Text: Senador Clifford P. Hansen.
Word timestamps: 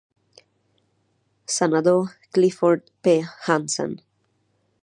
Senador 1.45 2.13
Clifford 2.31 2.89
P. 3.03 3.21
Hansen. 3.45 4.01